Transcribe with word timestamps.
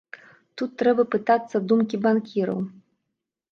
Тут 0.61 0.71
трэба 0.81 1.05
пытацца 1.17 1.63
думкі 1.73 2.01
банкіраў. 2.09 2.59